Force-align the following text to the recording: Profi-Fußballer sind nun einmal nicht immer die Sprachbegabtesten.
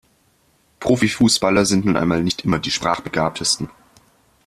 Profi-Fußballer 0.79 1.63
sind 1.63 1.85
nun 1.85 1.95
einmal 1.95 2.23
nicht 2.23 2.43
immer 2.43 2.57
die 2.57 2.71
Sprachbegabtesten. 2.71 3.69